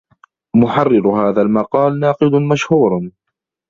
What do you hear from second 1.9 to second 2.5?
ناقد